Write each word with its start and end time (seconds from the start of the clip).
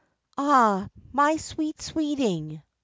Ah, 0.35 0.89
my 1.13 1.37
sweet 1.37 1.79
sweeting! 1.79 2.63